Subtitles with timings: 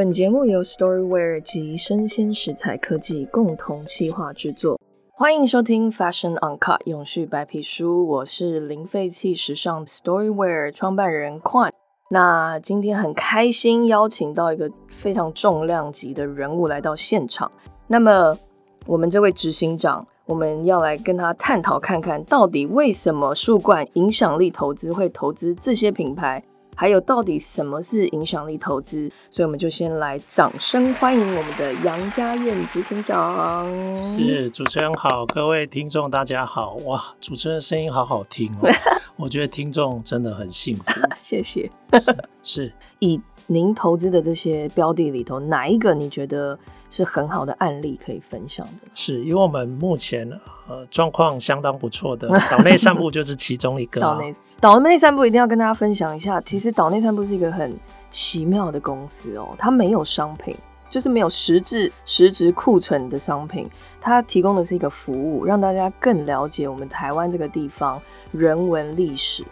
[0.00, 4.80] 本节目由 Storyware 及生鲜食材科技共同企划制作。
[5.12, 11.70] 欢迎收听 Fashion Uncut 永续白皮书，我是零废弃时尚 Storyware 创办人 Quan。
[12.08, 17.52] 那今天很开心邀请到一个非常重量级的人物来到现场。
[17.86, 18.38] 那么
[18.86, 26.42] 我们这位执行长，我们要来跟他探讨看看到底为什么树冠影响力投资会投资这些品牌。
[26.80, 29.12] 还有到底什么是影响力投资？
[29.30, 33.68] 所以我们就先来掌声欢迎我们的杨家燕执行长。
[34.18, 36.76] 是主持人好，各位听众大家好。
[36.86, 38.70] 哇，主持人声音好好听哦，
[39.16, 40.84] 我觉得听众真的很幸福。
[41.22, 41.68] 谢谢。
[42.42, 43.20] 是以
[43.52, 46.56] 您投资的这些标的里头，哪一个你觉得
[46.88, 48.88] 是很好的案例可以分享的？
[48.94, 50.30] 是因为我们目前
[50.68, 54.00] 呃状况相当不错的岛内散步就是其中一个。
[54.02, 54.32] 岛内。
[54.60, 57.76] 岛内散步一定要跟大家分享一下，其实岛内散步是一个很
[58.08, 60.54] 奇妙的公司哦，它没有商品，
[60.88, 63.68] 就是没有实质实质库存的商品，
[64.00, 69.44] 它提供的是一个服务，让大家更了解我们台湾这个地方人文历史。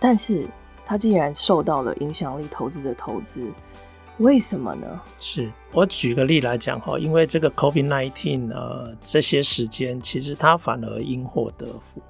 [0.00, 0.44] 但是
[0.86, 3.50] 它竟然受到了影响力投资的投资，
[4.18, 5.00] 为什么呢？
[5.16, 12.02] 是我举个例来讲哈，因为这个 COVID nineteen 呃这些时间，其实它反而因祸得福。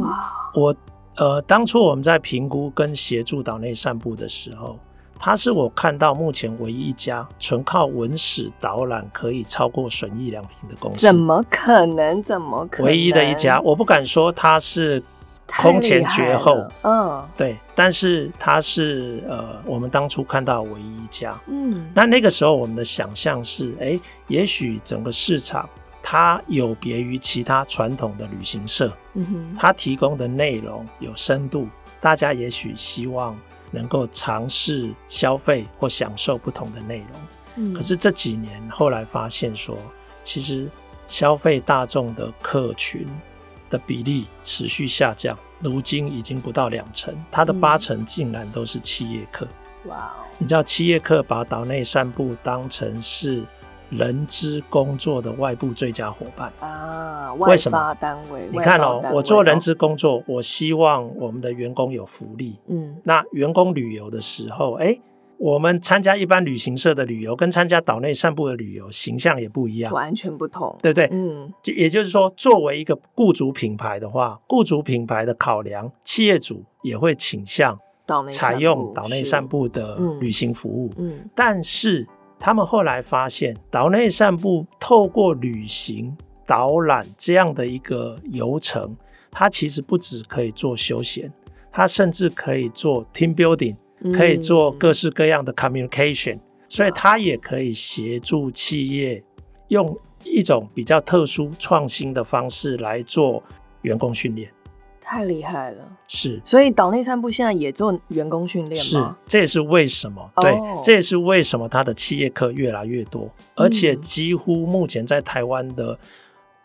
[0.00, 0.74] 哇，我。
[1.20, 4.78] 呃，当初我们在评估跟协助岛内散步的时候，
[5.18, 11.00] 它是我看到目前唯一一家纯靠文史导览可以超过损益两平的公司。
[11.00, 12.22] 怎么可能？
[12.22, 12.86] 怎么可能？
[12.86, 15.02] 唯一的一家，我不敢说它是
[15.48, 21.36] 空前绝后，嗯，对，但是它是呃，我们当初看到唯一一家。
[21.46, 25.68] 嗯，那那个时候我们的想象是，哎，也许整个市场。
[26.00, 31.68] 它有别于其他传统的旅行社，嗯哼，它提供的内容有深度，
[32.00, 33.36] 大家也许希望
[33.70, 37.08] 能够尝试消费或享受不同的内容。
[37.56, 39.76] 嗯，可是这几年后来发现说，
[40.22, 40.66] 其实
[41.08, 43.06] 消费大众的客群
[43.70, 49.46] 的比例持续下降，如今已经不到两成，它的八成竟然都是企业客。
[49.86, 53.44] 哇哦，你知道企业客把岛内散步当成是。
[53.90, 58.46] 人资工作的外部最佳伙伴啊，外发单位。
[58.52, 62.58] 你看哦，我做人资工作，我希望我们的员工有福利。
[62.66, 64.94] 嗯，那员工旅游的时候，哎，
[65.38, 71.08] 我们参加一般旅行社的旅游，跟参加岛内散步的旅游形象也不一样，完全不同，对不对？
[71.12, 77.78] 嗯，也就是说，作为一个雇主品牌的话，雇主品牌的考量，企业主也会倾向
[78.30, 80.92] 采用岛内散步的旅行服务。
[80.98, 82.06] 嗯，但是。
[82.40, 86.16] 他们后来发现，岛内散步透过旅行
[86.46, 88.96] 导览这样的一个游程，
[89.32, 91.32] 它其实不止可以做休闲，
[91.72, 93.74] 它甚至可以做 team building，
[94.14, 96.38] 可以做各式各样的 communication，
[96.68, 99.22] 所以它也可以协助企业
[99.68, 103.42] 用一种比较特殊创新的方式来做
[103.82, 104.50] 员工训练。
[105.00, 109.16] 太厉害了，是，所以岛内散步现在也做员工训练吗？
[109.24, 110.54] 是，这也是为什么，对，
[110.84, 115.98] 这也是为什么他的企业课越来越多，而且几乎目前在台湾的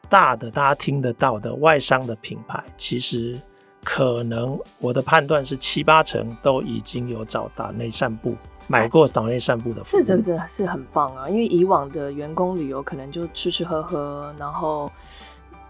[0.09, 3.39] 大的大家听得到的外商的品牌，其实
[3.83, 8.35] 可能我的判断是七八成都已经有找岛内散步
[8.67, 11.29] 买过岛内散步的，这真的是很棒啊！
[11.29, 14.91] 因为以往的员工旅游可能就吃吃喝喝，然后。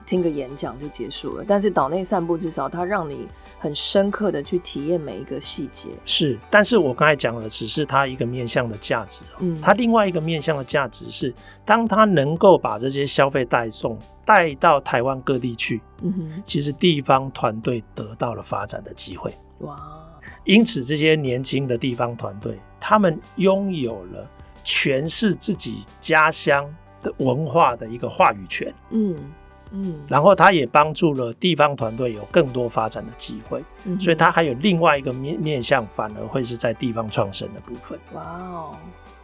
[0.06, 3.26] 听个演讲就结束了，但是岛内散步至少它让你
[3.64, 5.88] 很深刻的去体验每一个细节。
[6.04, 19.34] 是，但是我刚才讲的只是它一个面向的价值，嗯，它另外一个面向的价值是，当它能够把这些消费带送带到台湾各地去，嗯哼，其实地方团队得到了发展的机会。
[19.60, 19.80] 哇，
[20.44, 24.28] 因此这些年轻的地方团队，他们拥有了
[24.66, 26.70] 诠释自己家乡
[27.02, 28.74] 的文化的一个话语权。
[28.90, 29.16] 嗯。
[29.76, 33.64] 嗯，然后他也帮助了地方团队有更多发展的机会，
[34.00, 38.00] 所以他还有另外一个面面向，反而会是在地方创生的部分。
[38.14, 38.76] 哇哦，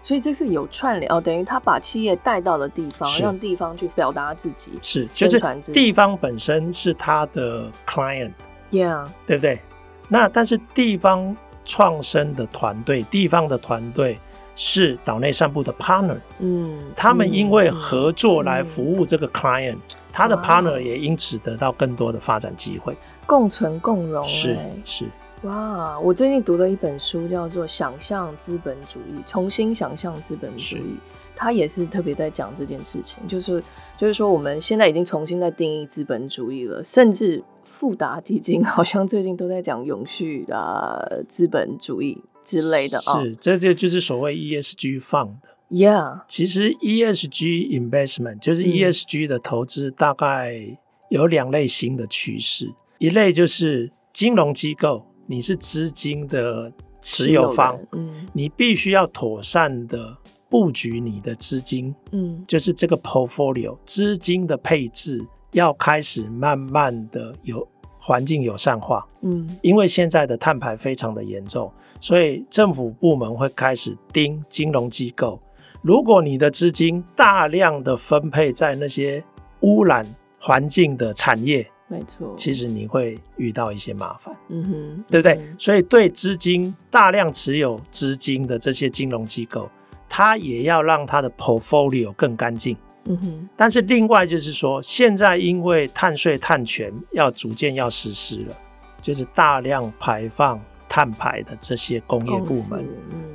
[0.02, 5.40] 所以这是有串联哦，等于他把企业带到了地方，让地方去表达自己，是就是
[5.72, 9.60] 地方本身是他的 client，yeah，对不对？
[10.08, 14.18] 那但是地方创生的团队，地方的团队
[14.62, 19.78] 是岛内散步的 partner，嗯，他们因为合作来服务这个 client。
[20.12, 24.22] 他的 partner 也因此得到更多的发展机会，共存共荣。
[24.26, 25.06] 是是，
[25.44, 25.98] 哇！
[26.00, 30.98] 我最近读了一本书，叫做《想象资本主义》，重新想象资本主义。
[31.36, 33.64] 他也是特别在讲这件事情，就是
[33.96, 43.22] 就是说，我们现在已经重新在定义资本主义了，甚至富达基金 好像最近都在讲永续的资本主义之类的啊。
[43.22, 45.36] 是，这就就是所谓 ESG fund。
[45.70, 50.80] Yeah，其实 ESG investment 就是 ESG 的投资，大概
[51.10, 52.74] 有两类新的趋势。
[52.98, 60.18] 一类就是金融机构，你是资金的持有方，嗯，你必须要妥善的
[60.50, 67.66] 布局你的资金，嗯，就是这个 portfolio 资金的配置要开始慢慢的有
[68.10, 71.72] 环境友善化，嗯，因为现在的碳排非常的严重，
[72.02, 75.40] 所以政府部门会开始盯金融机构。
[75.84, 79.24] 如果你的资金大量的分配在那些
[79.60, 80.04] 污染
[80.40, 85.40] 环境的产业，没错，其实你会遇到一些麻烦，嗯哼，对不对？
[85.60, 89.70] 所以对资金大量持有资金的这些金融机构，
[90.10, 92.76] 它也要让它的 portfolio 更干净，
[93.06, 93.50] 嗯哼。
[93.56, 98.56] 但是另外就是说，现在因为碳税碳权要逐渐要实施了，
[99.02, 102.86] 就是大量排放碳排的这些工业部门，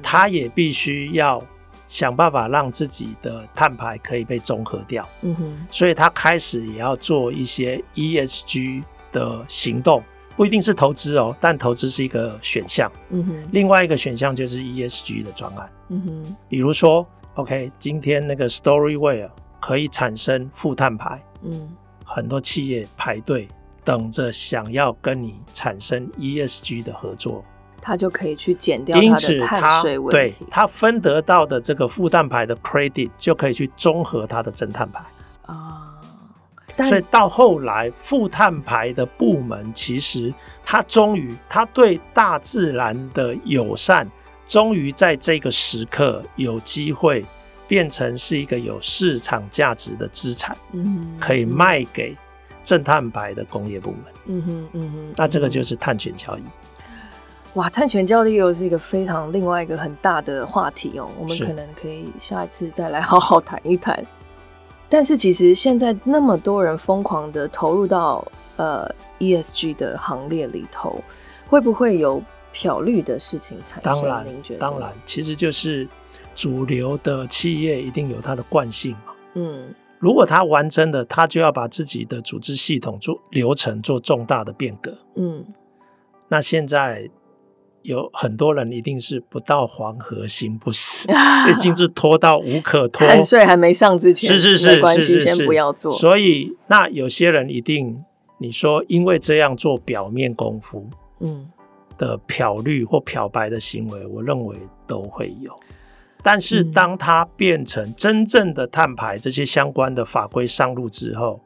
[0.02, 1.42] 它也必须要。
[1.86, 8.82] 想办法让自己的碳排可以被综合掉，嗯哼，所以他开始也要做一些 ESG
[9.12, 10.02] 的行动，
[10.34, 13.48] 不一定是投资哦，但投资是一个选项，嗯哼。
[13.52, 16.36] 另外一个选项就是 ESG 的专案，嗯哼。
[16.48, 19.28] 比如说，OK，今天那个 Storyware
[19.64, 21.74] 可以产生负碳排，嗯，
[22.04, 23.48] 很多企业排队
[23.82, 27.42] 等着想要跟你产生 ESG 的合作。
[27.80, 35.02] 他就可以去减掉它的碳税问题，对他分得到的这个负碳排的 credit 就可以去综合它的正碳排
[35.46, 35.94] 啊。
[36.86, 40.30] 所以到后来，负碳排的部门其实
[40.62, 44.06] 它终于，它对大自然的友善，
[44.44, 47.24] 终于在这个时刻有机会
[47.66, 52.16] 变成是一个有市场价值的资产，嗯，可以卖给
[52.62, 56.42] 正碳排的工业部门，嗯哼，嗯哼，那这个就是碳权交易。
[57.54, 64.04] 哇，碳权交易又是一个非常另外一个很大的话题哦，我们可能可以下一次再来 好好谈一谈。
[64.88, 68.26] 但是其实现在那么多人疯狂的投入到
[68.56, 68.88] 呃
[69.18, 71.00] ESG 的行列里头，
[71.48, 72.22] 会不会有
[72.52, 73.92] 漂绿的事情产生？
[73.92, 74.26] 当然，
[74.58, 75.88] 当然，其实就是
[76.34, 79.12] 主流的企业一定有它的惯性嘛。
[79.34, 84.96] 嗯，如果它完成的，它就要把自己的组织系统做流程做重大的变革。
[85.16, 85.44] 嗯，
[86.28, 87.10] 那现在。
[87.84, 91.06] 有很多人一定是不到黄河心不死，
[91.52, 93.04] 已经是拖到无可拖。
[93.06, 95.92] 碳税还没上之前，是是是是是是，先不要做。
[95.92, 98.02] 所以，那有些人一定，
[98.38, 100.88] 你说因为这样做表面功夫，
[101.20, 101.46] 嗯，
[101.98, 104.56] 的漂绿或漂白的行为，我认为
[104.86, 105.52] 都会有。
[106.24, 111.38] 但是，当它变成真正的碳排这些相关的法规上路之后，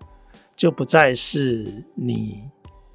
[0.55, 2.45] 就不再是你。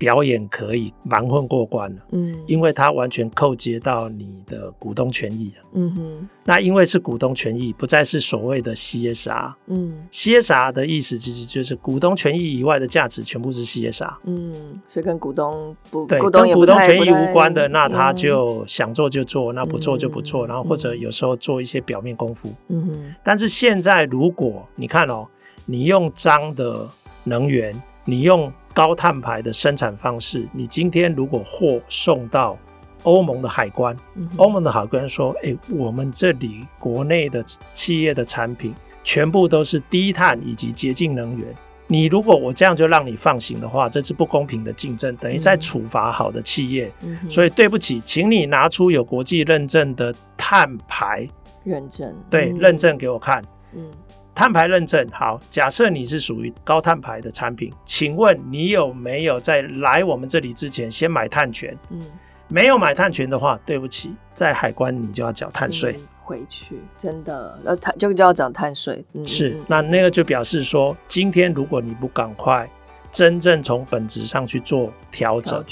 [0.03, 6.29] 表演可以蛮混过关了，嗯，因为它完全扣接到你的股东权益了，嗯哼。
[6.43, 23.15] 那因为是股东权益，不再是所谓的 CSR，嗯，CSR 的意思其实就是股东权益以外的价值全部是 CSR，嗯，所以跟股东不对，跟股东权益无关的，那他就想做就做，那不做就不做，然后或者有时候做一些表面功夫，嗯哼。
[23.23, 25.25] 但是现在如果你看哦，
[25.65, 26.85] 你用脏的
[27.23, 28.51] 能源，你用。
[28.73, 32.57] 高碳排的生产方式，你今天如果货送到
[33.03, 33.95] 欧盟的海关，
[34.37, 37.43] 欧盟的海关说：“哎，我们这里国内的
[37.73, 38.73] 企业的产品
[39.03, 41.53] 全部都是低碳以及洁净能源。
[41.87, 46.91] 你如果我这样就让你放行的话，这是不公平的竞争，等于在处罚好的企业。
[47.29, 51.27] 所以对不起，请你拿出有国际认证的碳排
[51.63, 53.43] 认证，对，认证给我看。”
[53.75, 53.91] 嗯。
[54.35, 61.77] 碳排认证好，假设你是属于高碳排的产品，请问你有没有在来我们这里之前先买碳权？
[61.89, 62.01] 嗯，
[62.47, 65.99] 没有买碳权的话，对不起，在海关你就要缴碳税。
[66.23, 69.05] 回去真的，呃，碳就就要缴碳税。
[69.25, 72.67] 是，那那个就表示说，今天如果你不赶快
[73.11, 75.63] 真正从本质上去做调整，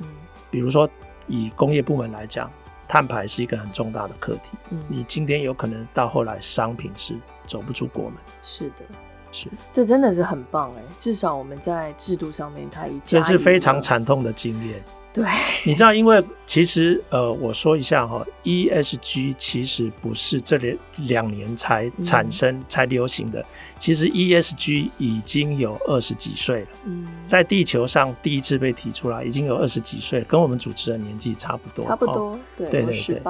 [0.00, 0.06] 嗯，
[0.50, 0.88] 比如说
[1.26, 2.50] 以工业部门来讲，
[2.88, 4.50] 碳排是一个很重大的课题。
[4.70, 7.14] 嗯，你今天有可能到后来商品是。
[7.48, 8.14] 走不出国门，
[8.44, 8.84] 是的，
[9.32, 10.82] 是，这真的是很棒哎！
[10.96, 14.80] 至少我们在制度上面，它已这是非常惨痛的经验。
[15.10, 15.24] 对，
[15.64, 23.44] 你知道，因为其实呃，我说一下哈，ESG 其实不是这里两年才产生、才流行的，
[23.78, 26.68] 其实 ESG 已经有二十几岁了。
[26.84, 33.22] 嗯，在地球上第一次被提出来，已经有二十几岁，跟我们主持人年纪差不多，差不多，对对对。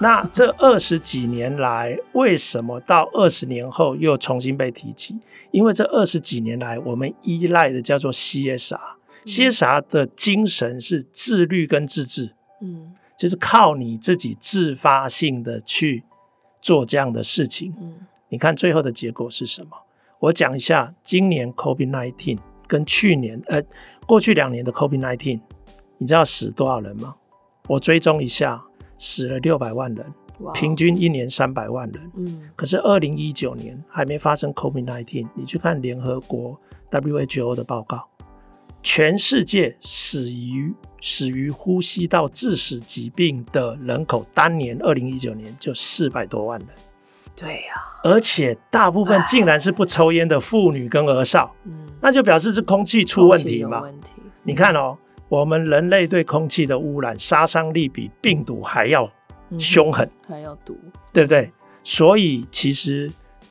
[0.00, 5.16] 那这二十几年来，为什么到二十年后又重新被提起？
[5.50, 16.04] 因为这二十几年来，我们依赖的叫做 CSR，CSR 的精神是自律跟自治，嗯，就是靠你自己自发性的去
[16.62, 17.74] 做这样的事情。
[17.80, 19.70] 嗯，你看最后的结果是什么？
[20.20, 22.38] 我讲一下，今年 COVID nineteen
[22.68, 23.60] 跟去年呃
[24.06, 25.40] 过去两年的 COVID nineteen，
[25.98, 27.16] 你知道死多少人吗？
[27.66, 28.62] 我追踪一下，
[28.98, 30.04] 死了六百万人，
[30.52, 32.10] 平均一年三百万人。
[32.16, 38.08] 嗯，可是二零一九年还没发生 COVID nineteen，你去看联合国 WHO 的报告，
[38.82, 46.68] 全世界死于死于呼吸道致死疾病的人口，当年二零一九年就四百多万人。
[47.36, 53.80] 对呀，而且大部分竟然是不抽烟的妇女跟儿少，嗯，那就表示是空气出问题嘛？
[53.80, 54.14] 问题。
[54.42, 54.98] 你看哦，
[55.28, 59.10] 我们人类对空气的污染杀伤力比病毒还要
[59.58, 60.78] 凶狠，还要毒，
[61.12, 61.50] 对不对？
[61.82, 63.10] 所以其实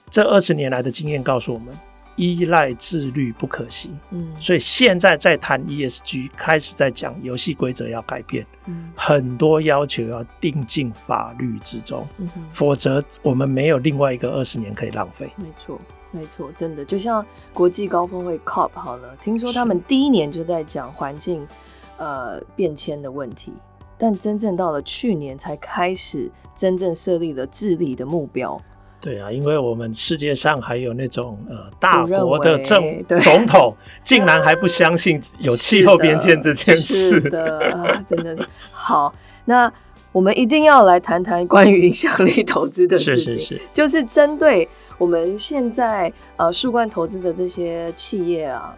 [0.09, 1.73] 这二十年来的经验告诉我们。
[2.19, 15.29] 依赖自律不可行，嗯，所以现在在谈 ESG，开始在讲游戏规则要改变，嗯，很多要求要定进法律之中，嗯否则我们没有另外一个二十年可以浪费。
[15.35, 15.79] 没错，
[16.09, 16.83] 没错，真的。
[16.83, 21.47] 就像国际高峰会 COP 好了，听说他们第一年就在讲环境
[21.97, 23.51] 呃变迁的问题，
[23.97, 28.59] 但真正到了去年才开始真正设立了治理的目标。
[28.99, 32.83] 对啊，因为我们世界上还有那种呃大国的政
[33.21, 39.13] 总统，竟然还不相信有气候边界这件事的，真的是好。
[39.45, 39.71] 那
[40.11, 48.75] 我们一定要来谈谈关于影响力投资的事情，是是是，就是针对我们现在呃树冠投资的这些企业啊。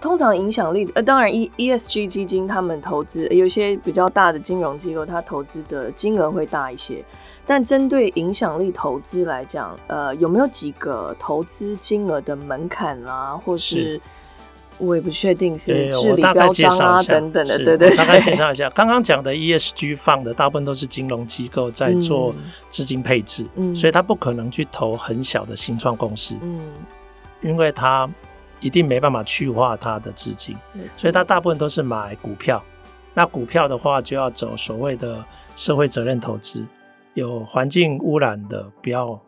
[0.00, 7.02] 通常影响力，呃，当然 E E S G 基金他们投资有些比较大的金融机构，它投资的金额会大一些。
[7.46, 14.00] 但针对影响力投资来讲，呃，有没有几个投资金额的门槛啦，或是
[14.78, 17.96] 我也不确定是治理标章啊等等的，对对。
[17.96, 22.34] 大概介绍一下，刚刚讲的 E S G 放的大部分都是金融机构在做
[22.68, 26.60] 资金配置，嗯，所以它不可能去投很小的新创公司，嗯，
[27.40, 28.08] 因为他。
[28.60, 30.56] 一定没办法去化它的资金，
[30.92, 32.62] 所以它大部分都是买股票。
[33.14, 36.64] 那股票的话，就要走所谓的社会责任投资，
[37.14, 39.20] 有环境污染的不要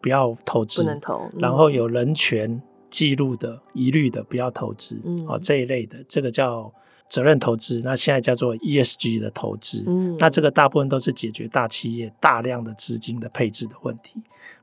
[0.00, 1.30] 不要投资，不能投。
[1.38, 2.60] 然后有人权
[2.90, 6.72] 记录的疑虑的不要投资，哦这一类的，这个叫。
[7.12, 14.14] 责任投资，那现在叫做 ESG 的投资，嗯，那这个大部分都是解决大企业大量的资金的配置的问题。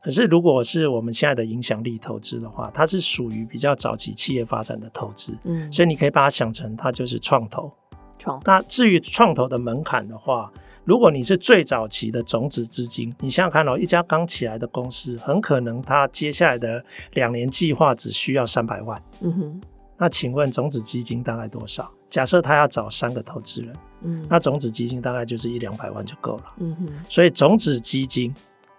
[0.02, 7.72] 可是，如果是我们现在的影响力投资的话，它是属于比较早期企业发展的投资，嗯，所以你可以把它想成它就是创投。
[8.18, 8.42] 创。
[8.46, 10.52] 那至于创投的门槛的话，
[10.84, 19.00] 如果你是最早期的种子资金，你想想看哦，一家刚起来的公司，很可能它接下来的两年计划只需要三百万。
[19.22, 19.62] 嗯哼。
[20.00, 21.92] 那请问种子基金大概多少？
[22.10, 28.34] 假设他要找三个投资人，嗯，那种子基金大概就是一两百万就够了，嗯哼，所以种子基金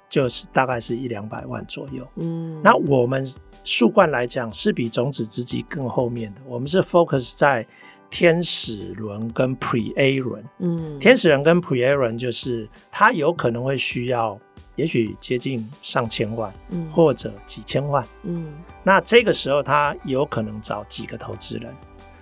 [0.09, 3.25] 就是大概是一两百万左右，嗯，那我们
[3.63, 7.65] 树冠来讲是比种子资金更后面的，我们是 focus 在
[8.11, 14.37] 天使轮跟 Pre A 轮，嗯，天使轮跟 Pre A 轮就是他有可能会需要，
[14.75, 21.73] 也许接近上千万，嗯，或者几千万，嗯，那这个时候他有可能找几个投资人。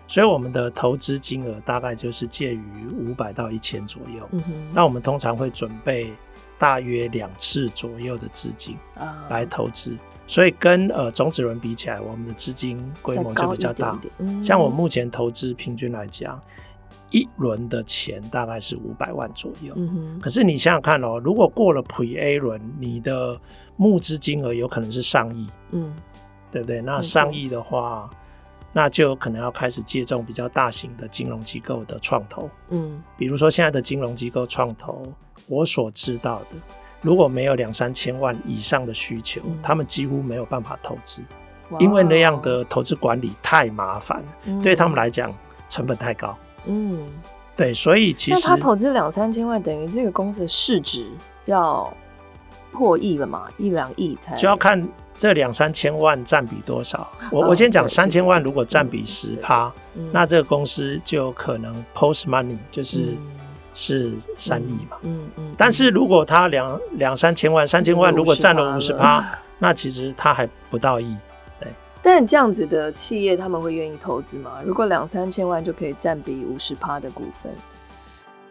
[0.08, 4.26] 所以我们的投资金额大概就是介于五百到一千左右。
[4.72, 6.10] 那我们通常会准备
[6.58, 8.74] 大约两次左右的资金
[9.28, 9.94] 来投资。
[10.26, 13.98] 所以跟呃种子轮比起来，我们的资金规模就比较大。
[14.42, 16.40] 像我目前投资平均来讲，
[17.10, 19.74] 一轮的钱大概是五百万左右。
[20.22, 23.38] 可是你想想看哦，如果过了 Pre A 轮，你的
[23.76, 25.46] 募资金额有可能是上亿。
[25.72, 25.94] 嗯，
[26.50, 26.80] 对不对？
[26.80, 28.08] 那上亿的话。
[28.72, 35.10] 那就可能要开始借重比较大型的金融机构的创投，嗯，比如说现在的金融机构创投，
[35.46, 36.46] 我所知道的，
[37.00, 41.22] 如果没有两三千万以上的需求，他们几乎没有办法投资，
[41.78, 44.22] 因为那样的投资管理太麻烦，
[44.62, 45.34] 对他们来讲
[45.68, 47.00] 成本太高，嗯，
[47.56, 51.08] 对，所以其实他投资两三千万，等于这个公司的市值
[51.46, 51.90] 要
[52.70, 54.86] 破亿了嘛，一两亿才就要看。
[55.18, 57.10] 这两三千万占比多少？
[57.32, 59.70] 我我先讲三千万，如果占比十趴，
[60.12, 63.16] 那这个公司就可能 post money 就是
[63.74, 64.96] 是三亿嘛。
[65.02, 65.54] 嗯嗯。
[65.58, 69.24] 但是如果它两两三千万，三千万如果占了五十趴，
[69.58, 71.16] 那其实它还不到亿。
[71.60, 71.68] 对。
[72.00, 74.60] 但这样子的企业他们会愿意投资吗？
[74.64, 77.52] 如果两三千万就可以占比五十趴的股份？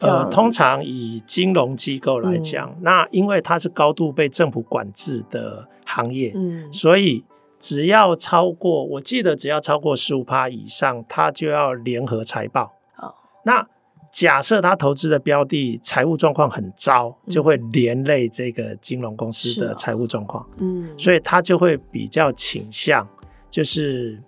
[0.01, 7.23] 呃，通常以金融机构来讲，那因为它是高度被政府管制的行业，嗯，所以
[7.57, 12.73] 只要超过，我记得只要超过十五趴以上，它就要联合财报。
[12.95, 13.67] 好，那
[14.11, 20.47] 假设他投资的标的财务状况很糟，就会连累这个金融公司的财务状况。
[20.59, 23.07] 嗯，所以他就会比较倾向，
[23.49, 24.21] 就是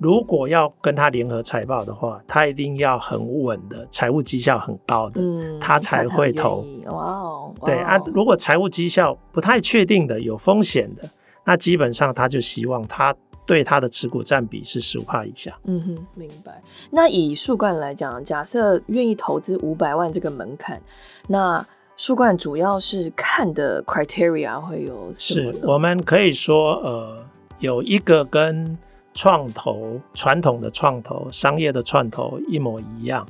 [0.00, 5.20] 如果要跟他联合财报的话，他一定要很稳的财务绩效很高的，
[5.60, 6.64] 他才会投。
[6.86, 11.08] 哇哦，对啊，如果财务绩效不太确定的、有风险的，
[11.44, 13.14] 那基本上他就希望他。
[13.46, 15.54] 对它的持股占比是十五帕以下。
[15.64, 16.62] 嗯哼，明白。
[16.90, 20.80] 那以树冠来讲，假设愿意投资五百万这个门槛，
[21.28, 21.62] 那
[21.94, 25.52] 树冠主要是看的 criteria 会有什么？
[25.52, 27.22] 是我们可以说，呃，
[27.58, 28.78] 有一个跟
[29.14, 33.26] 创投传统的创投、商业的创投一模一样，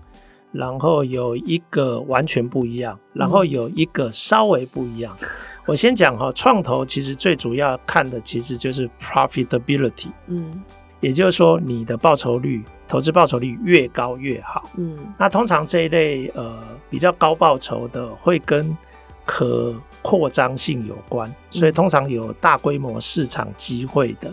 [0.51, 5.17] 然后有一个完全不一样，然后有一个稍微不一样。
[5.67, 10.63] 我先讲哈，创投其实最主要看的其实就是 profitability，嗯，
[11.01, 16.59] 也就是说你的报酬率，投资报酬率越高越好，嗯，那通常这一类呃
[16.91, 18.77] 比较高报酬的会跟
[19.25, 24.31] 可扩张性有关，所以通常有大规模市场机会的，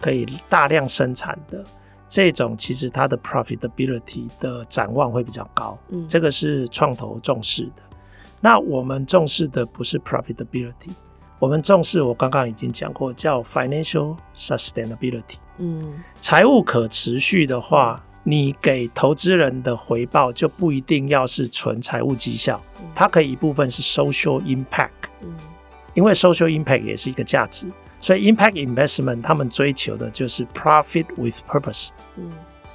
[0.00, 1.64] 可以大量生产的
[2.08, 7.82] 这种，其实它的 profitability 的展望会比较高，嗯，这个是创投重视的。
[8.40, 10.90] 那我们重视的不是 profitability，
[11.38, 15.36] 我们重视我刚刚已经讲过叫 financial sustainability。
[15.58, 22.60] 嗯，财务可持续的话，你给投资人的回报就不一定要是纯财务绩效，
[22.94, 24.90] 它可以一部分是 social impact。
[25.20, 25.34] 嗯，
[25.94, 27.66] 因为 social impact 也是一个价值，
[28.00, 31.90] 所以 impact investment 他们追求的就是 profit with purpose。
[32.16, 32.30] 嗯，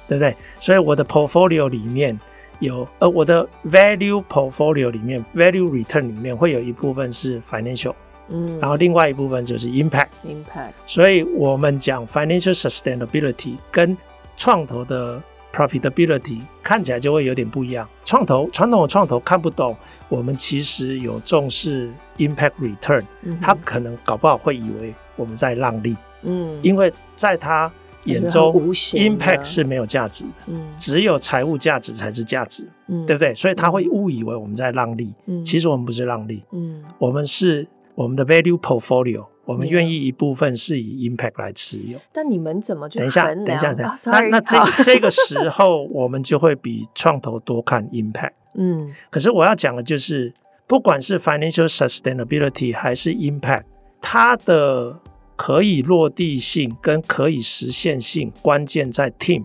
[0.08, 0.34] 对不对？
[0.60, 2.18] 所以我的 portfolio 里面。
[2.60, 7.92] 有呃，我的 value portfolio 里面，value return 里面会有一部分是 financial，
[8.28, 10.70] 嗯，然后另外一部分就是 impact，impact。
[10.86, 13.94] 所以我们讲 financial sustainability 跟
[14.36, 15.20] 创投的
[15.52, 17.86] profitability 看起来就会有点不一样。
[18.04, 19.76] 创投传统的创投看不懂，
[20.08, 23.04] 我们其实有重视 impact return，
[23.42, 27.70] 他可能搞不好会以为我们在让利，嗯，因为在他。
[28.04, 33.34] 眼中，impact 是没有价值的，嗯，只有财务价值才是价值，嗯，对不对？
[33.34, 41.98] 所以他会误以为我们在让利，嗯，其实我们不是让利，嗯，我们是我们的 value portfolio，我们愿意一部分是以 impact 来持有。
[42.12, 48.92] 但你们怎么等一下，等一下，等那那这这个时候，我们就会比创投多看 impact，嗯。
[49.08, 50.30] 可是我要讲的就是，
[50.66, 53.62] 不管是 financial sustainability 还是 impact，
[54.06, 55.00] 它的
[55.34, 59.44] 可以落地性跟可以实现性，关键在 team，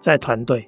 [0.00, 0.66] 在团队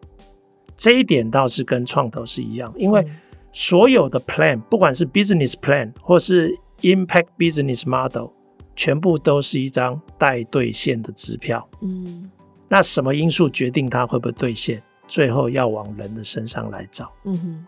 [0.77, 3.03] 这一点倒是跟创投是一样，因为
[3.51, 8.29] 所有的 plan，不管是 business plan 或是 impact business model，
[8.77, 11.67] 全部都是一张待兑现的支票。
[11.81, 12.31] 嗯，
[12.69, 14.83] 那什么因素决定它会不会兑现？
[15.09, 17.11] 最后要往人的身上来找。
[17.25, 17.67] 嗯哼。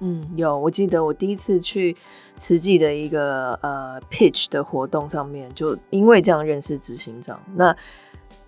[0.00, 1.96] 嗯，有，我记得我第一次去
[2.36, 7.74] 慈济的一个呃 pitch 的活动上面，就因为这样认识执行长，那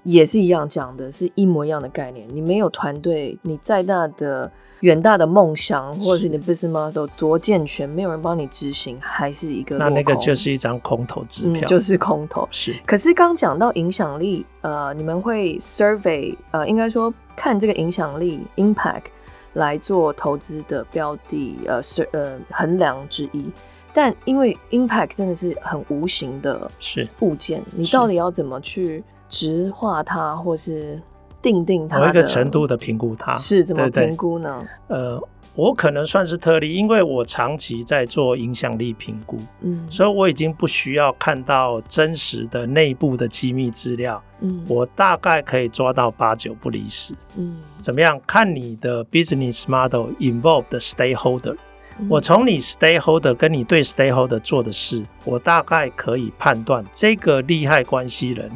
[0.02, 2.26] 也是一样讲的，是一模一样的概念。
[2.32, 12.48] 你没有团队，你再大的远大的梦想，或者是你的 business model 多健全，没有人帮你执行，还是一个那那个就是一张空头支票，就是空头。
[12.50, 19.02] 是， 可是刚讲到影响力，呃，你们会 survey，呃，应该说看这个影响力 impact。
[19.54, 23.50] 来做投资的标的，呃，是呃衡量之一。
[23.92, 31.00] 但因为 impact 真的是很无形的是物件，你到底要怎么去直化它，或是
[31.42, 31.98] 定定它？
[31.98, 34.66] 某一个程度的评估它，是怎么评估呢？
[34.88, 35.20] 呃。
[35.60, 48.18] 我可能算是特例，因为我长期在做影响力评估，嗯，所以我已经不需要看到真实的内部的机密资料，嗯，我大概可以抓到八九不离十，嗯，怎么样？
[48.26, 51.54] 看你的 business model involve 的 stakeholder，
[52.08, 58.50] 我从你 stakeholder 跟你对 stakeholder 做的事，我大概可以判断这个利害关系人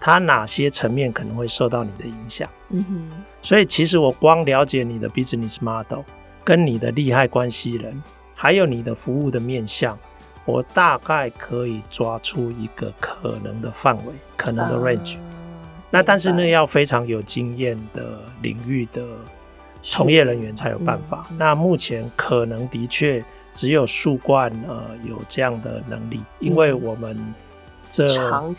[0.00, 6.02] 他哪些层面可能会受到你的影响，嗯哼，所以其实我光了解你的 business model。
[6.48, 8.02] 跟你的利害关系人，
[8.34, 9.98] 还有你的服务的面向，
[10.46, 15.18] 我大概可以抓出一个可能的范围，可能的 range。
[15.90, 19.04] 那但是呢，要非常有经验的领域的
[19.82, 21.26] 从业人员才有办法。
[21.36, 27.34] 那目前可能的确只有树冠呃有这样的能力，因为我们
[27.90, 28.06] 这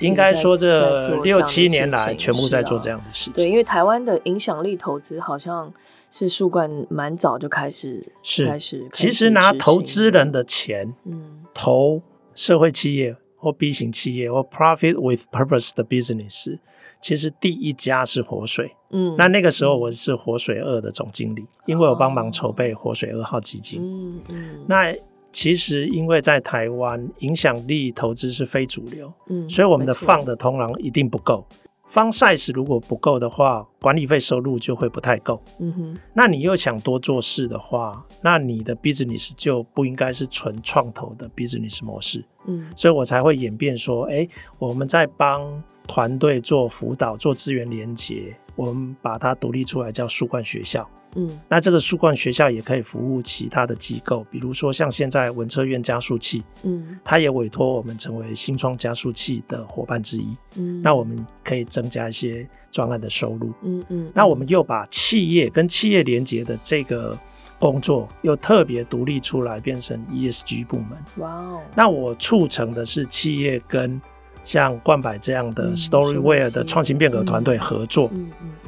[0.01, 3.33] 应该说这六七年来全部在做这样的事情。
[3.33, 5.73] 对，因为台湾的影响力投资好像。
[6.09, 8.87] 是树冠蛮早就开始，是开始。
[8.91, 12.01] 其实拿投资人的钱，嗯，投
[12.33, 16.57] 社会企业或 B 型企业或 profit with purpose 的 business，
[17.01, 18.75] 其实第一家是活水。
[18.91, 23.79] 嗯，那那个时候我是活水二的总经理，因为我帮忙筹备活水二号基金。
[23.81, 24.93] 嗯嗯，那
[25.31, 31.45] 其实因为在台湾影响力投资是非主流，嗯，所以我们的放的通常一定不够。
[31.89, 35.41] 方 size 如果不够的话，管理费收入就会不太够。
[35.57, 42.23] 嗯哼，那你又想多做事的话，那你的 business 就不应该是纯创投的 business 模式。
[42.45, 44.27] 嗯，所以我才会演变说，哎，
[44.59, 45.41] 我们在帮
[45.87, 50.85] 团队做辅导、做资源连接，我们把它独立出来叫树冠学校。
[51.15, 67.17] 嗯，那这个树冠学校也可以服务其他的机构，比如说像现在文策院加速器，嗯，它也委托我们成为新创加速器的伙伴之一，嗯，那我们可以增加一些专案的收入，嗯嗯，那我们又把企业跟企业连接的这个
[67.57, 73.99] 工作又特别独立出来，变成 ESG 部门，哇哦，那我促成的是企业跟。
[74.49, 78.09] 像冠百这样的 Storyware 的创新变革团队合作，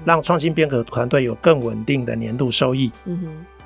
[0.06, 2.92] 让创新变革团队有更稳定的年度收益，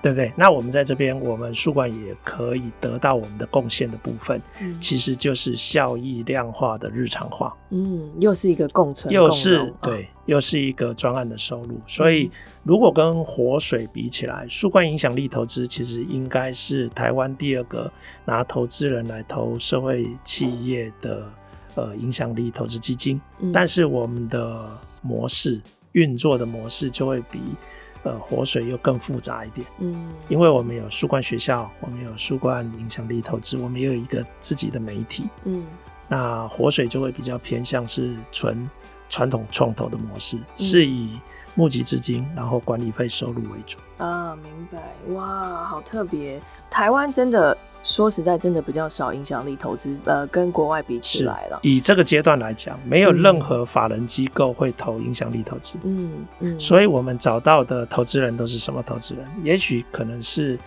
[0.02, 0.32] 对不对？
[0.34, 4.42] 那我们在这边，我们书馆也可以得到我们的贡献的部分，
[4.80, 7.54] 其实就是效益量化的日常化。
[7.72, 11.82] 嗯，又是一个共存，又是对，又是一个专案的收入。
[11.86, 12.32] 所以，
[12.64, 17.92] 如果跟活水比起来，书馆影响力投资其实应该是台湾第二个
[18.24, 21.30] 拿投资人来投社会企业的。
[21.76, 23.20] 呃，影响力投资基金，
[23.54, 24.70] 但是我们的
[25.02, 25.62] 模式
[25.92, 27.40] 运作的模式就会比
[28.04, 29.68] 呃活水又更复杂一点。
[29.80, 35.28] 嗯，因为我们有树冠学校，我们有树冠影响力投资，我们也有一个自己的媒体。
[35.44, 35.66] 嗯，
[36.08, 38.70] 那活水就会比较偏向是纯
[39.10, 41.20] 传统创投的模式，是以
[41.56, 43.80] 募集资金，然后管理费收入为主。
[43.98, 46.40] 啊，明白哇，好特别，
[46.70, 47.58] 台湾真的。
[47.86, 51.60] 说实在，真的比较少影响力投资，呃，跟国外比起来了。
[51.62, 55.78] 以这个阶段来讲，没有任何法人机构会投影响力投资。
[55.84, 59.24] 嗯嗯，所以我们找到的投资人都是什么投资人？
[59.44, 60.58] 也许可能是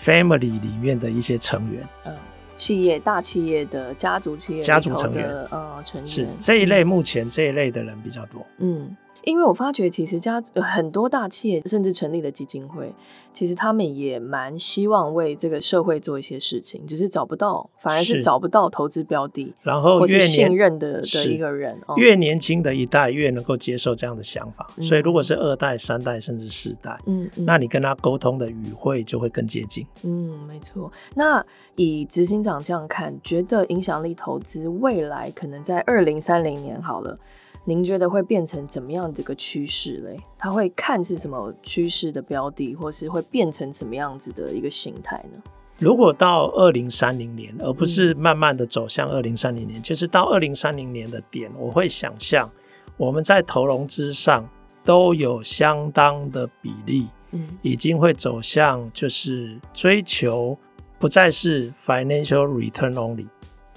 [0.00, 2.14] family 里面的一些成员，嗯，
[2.54, 8.46] 企业大企业的家族企业家族成员，呃，成员是这一类，目前这一类的人比较多。
[8.58, 8.96] 嗯。
[9.28, 12.90] 因为我发觉，其实家很多大企业甚至成立了基金会，
[13.30, 24.66] 其实他们也蛮希望为这个社会做一些事情，只是找不到，反而是找不到投资标的，然后越信任的的一个人，越年轻的一代越能够接受这样的想法。
[24.80, 29.86] 所以，如果是二代、三代甚至四代，嗯，那你跟他沟通的语汇就会更接近。
[30.04, 30.90] 嗯，没错。
[31.14, 31.44] 那
[31.76, 37.18] 以执行长这样看，觉得影响力投资未来可能在二零三零年好了。
[37.64, 40.18] 您觉得会变成怎么样的一个趋势嘞？
[40.38, 45.42] 它会看是什么趋势的标的，或是会变成什么样子的一个形态呢？
[45.78, 52.50] 如果到二零三零年，而不是慢慢的走向二零三零年，就是到二零三零年的点，我会想象
[52.96, 54.48] 我们在投融资上
[54.82, 60.56] 都有相当的比例，嗯，已经会走向就是追求
[60.98, 63.26] 不再是 financial return only，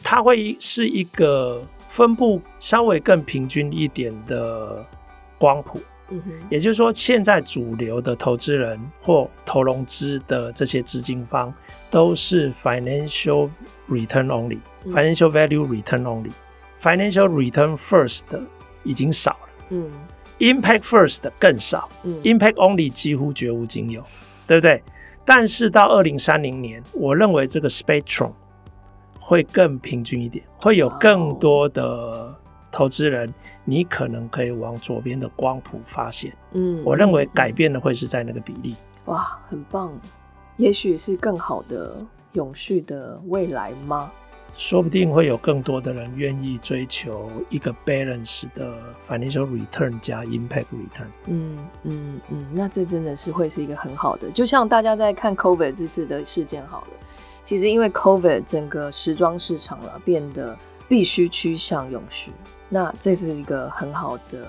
[0.02, 1.62] 它会是一个。
[1.92, 4.82] 分布稍微更平均一点的
[5.38, 5.78] 光谱，
[6.10, 11.54] 嗯哼，也就是说，现在主流的投资人或投融资的这些资金方
[11.90, 13.50] 都是 financial
[13.90, 18.24] return only，financial value return only，financial return first
[18.84, 19.92] 已经少了，嗯
[20.40, 24.02] ，impact first 更少，嗯，impact only 几乎绝无仅有，
[24.48, 24.82] 对不对？
[25.26, 28.32] 但是到二零三零年，我认为这个 spectrum。
[29.32, 32.36] 会更平均一点，会有更多的
[32.70, 36.34] 投资人，你可能可以往左边的光谱发现。
[36.52, 38.76] 嗯，我认为改变的会是在那个比例。
[39.06, 39.98] 哇，很棒，
[40.58, 44.12] 也许是更好的永续的未来吗？
[44.58, 51.08] 说不定会有更多的人愿意追求一个 balance 的 financial return 加 impact return。
[51.28, 56.88] 嗯嗯嗯，那这真的是会是一个很好的，就像大家在看 COVID 这次的事件好了。
[57.44, 62.32] 其实因为 COVID 整个时装市场了变得必须趋向永续，
[62.70, 64.48] 那这是一个很好的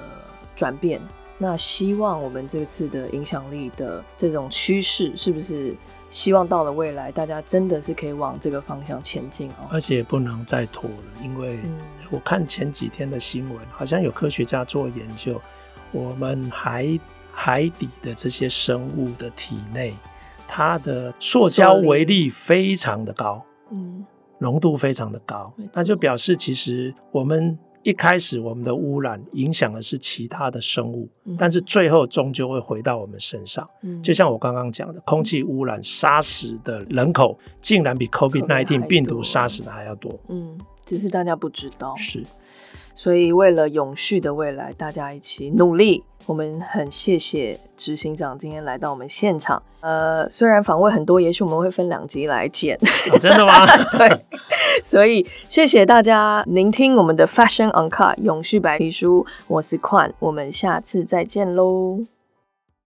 [0.54, 1.00] 转变。
[1.38, 5.74] 那希望我们这次的影响力的这种趋势，是不是
[6.08, 9.66] 希望到了未来，大家真的是可以往这个方向前进哦？
[9.70, 11.58] 而且不能再拖了，因为
[12.10, 15.40] 我看前几天的新闻，好像有科学家做研究，
[15.90, 16.86] 我们海
[17.32, 19.96] 海底的这些生物的体内。
[20.54, 24.04] 它的塑胶微粒非常的高，嗯，
[24.38, 33.66] 浓度非常的高，那就表示其实我们一开始我们的污染影响的是其他的生物，但是最后终究会回到我们身上。
[33.80, 40.20] 嗯就像我刚刚讲的，空气污染杀死的人口竟然比 COVID-19 病毒杀死的还要多。
[40.28, 41.96] 嗯，只是大家不知道。
[41.96, 42.22] 是。
[42.94, 46.04] 所以，为了永续的未来，大家一起努力。
[46.26, 49.62] 我们很谢谢执行长今天来到我们现场。
[49.80, 52.78] 呃，虽然访问很多，也许我们会分两集来剪。
[53.20, 53.66] 真的吗？
[53.98, 54.24] 对。
[54.84, 59.26] 所以，谢谢大家聆听我们的 Fashion on Car 永续白皮书。
[59.48, 62.11] 我是 Quan，我们下次再见喽。